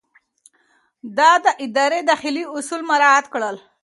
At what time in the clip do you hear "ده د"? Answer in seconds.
1.17-1.47